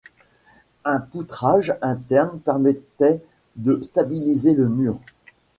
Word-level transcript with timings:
Un 0.83 0.99
poutrage 0.99 1.77
interne 1.83 2.39
permettait 2.39 3.21
de 3.55 3.79
stabiliser 3.83 4.55
le 4.55 4.67
mur. 4.67 4.97